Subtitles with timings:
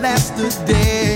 [0.00, 1.15] Last day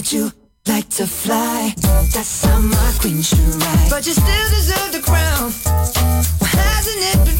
[0.00, 0.32] Would you
[0.66, 1.74] like to fly?
[2.14, 3.90] That's how my queen should ride.
[3.90, 5.52] But you still deserve the crown.
[6.40, 7.39] Well, hasn't it been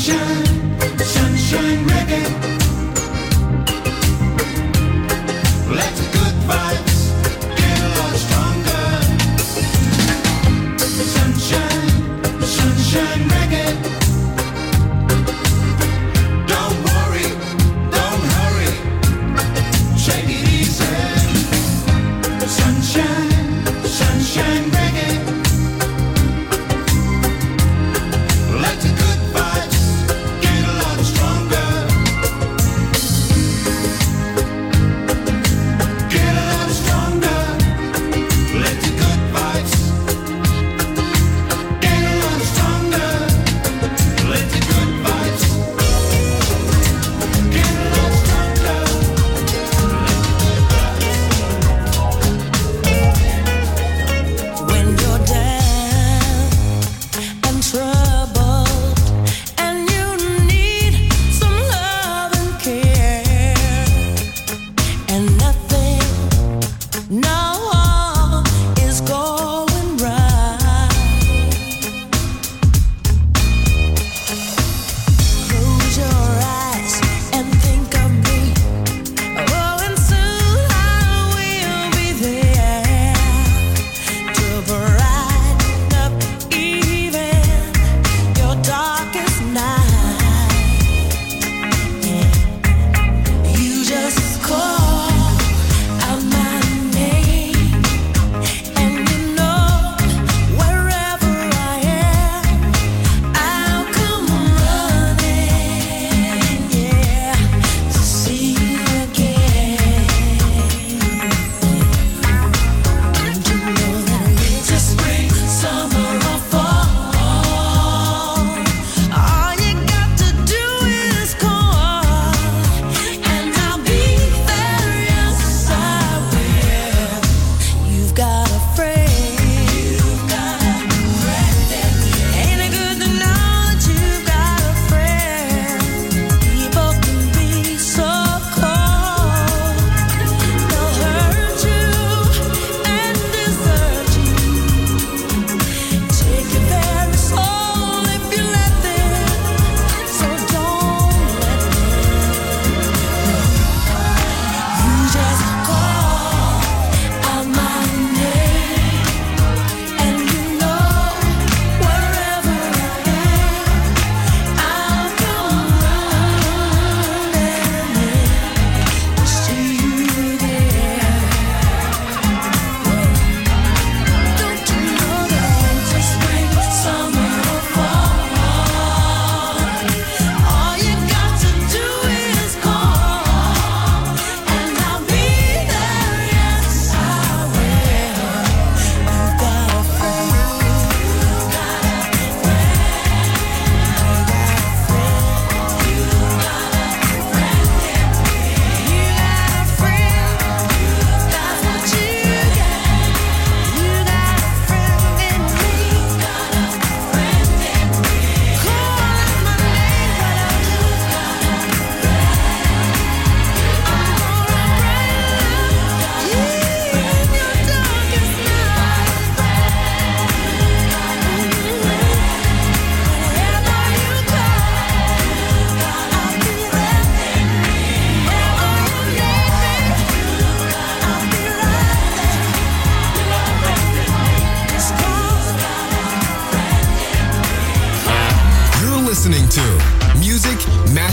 [0.00, 2.49] Sunshine, sunshine reggae.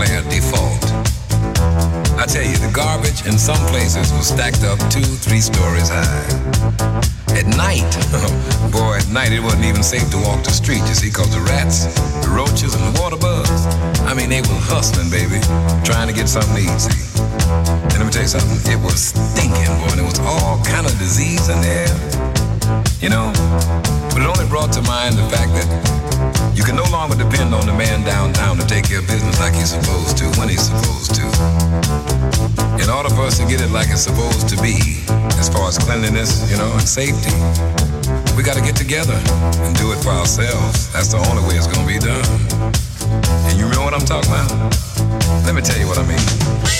[0.00, 0.84] declared default.
[2.16, 6.24] I tell you, the garbage in some places was stacked up two, three stories high.
[7.36, 7.84] At night,
[8.72, 11.40] boy, at night it wasn't even safe to walk the street, you see, because the
[11.40, 11.84] rats,
[12.24, 13.66] the roaches, and the water bugs,
[14.08, 15.40] I mean, they were hustling, baby,
[15.84, 16.96] trying to get something easy.
[17.92, 20.86] And let me tell you something, it was stinking, boy, and it was all kind
[20.86, 21.92] of disease in there.
[23.00, 23.32] You know,
[24.12, 26.09] but it only brought to mind the fact that
[26.54, 29.54] you can no longer depend on the man downtown to take care of business like
[29.54, 31.24] he's supposed to, when he's supposed to.
[32.82, 35.04] In order for us to get it like it's supposed to be,
[35.38, 37.32] as far as cleanliness, you know, and safety,
[38.36, 39.16] we got to get together
[39.64, 40.92] and do it for ourselves.
[40.92, 42.26] That's the only way it's going to be done.
[43.48, 44.50] And you know what I'm talking about?
[45.46, 46.79] Let me tell you what I mean.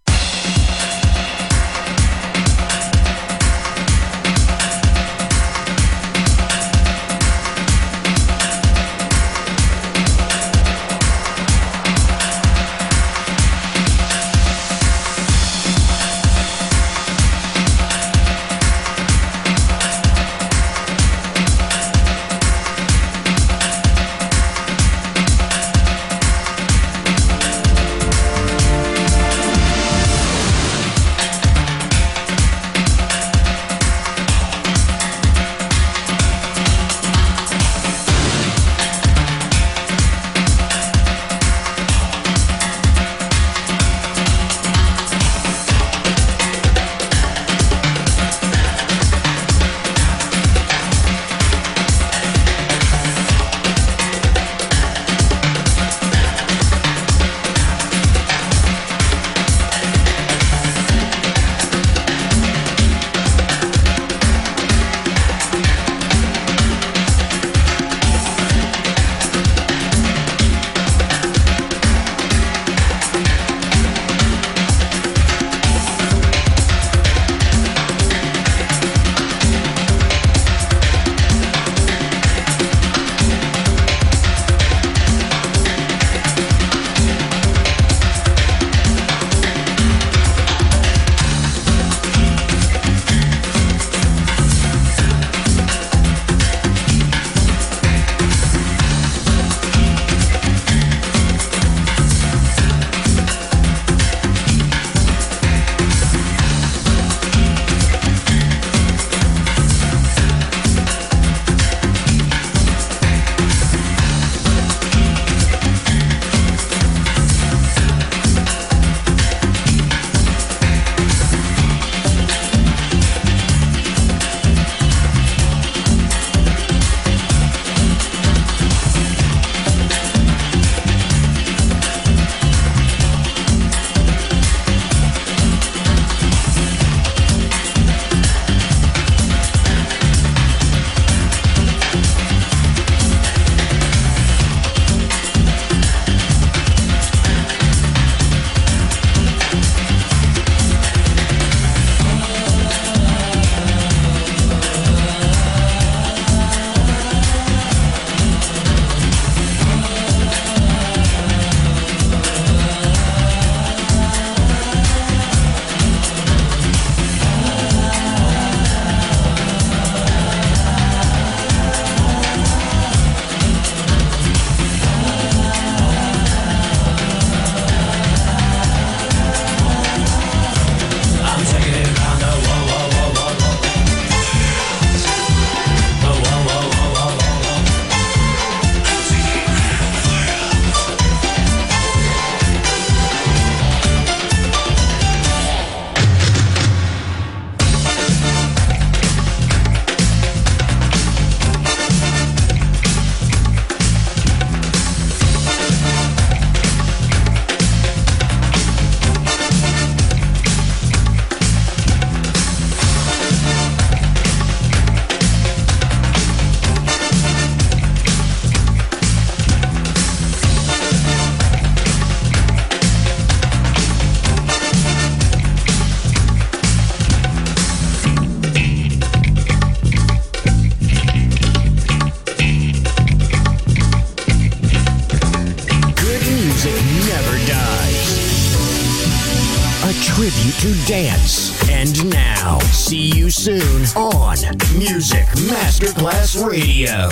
[246.51, 247.10] Radio.